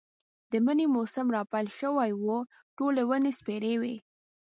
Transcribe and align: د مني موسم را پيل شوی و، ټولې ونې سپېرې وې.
د 0.51 0.53
مني 0.65 0.85
موسم 0.95 1.27
را 1.35 1.41
پيل 1.51 1.67
شوی 1.79 2.11
و، 2.25 2.25
ټولې 2.77 3.03
ونې 3.09 3.31
سپېرې 3.39 3.73
وې. 3.81 3.95